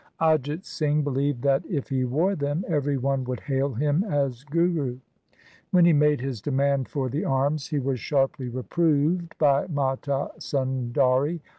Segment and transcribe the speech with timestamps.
[0.19, 4.97] Ajit Singh believed that if he wore them, every one would hail him as Guru.
[5.69, 11.39] When he made his demand for the arms he was sharply reproved by Mata Sundari.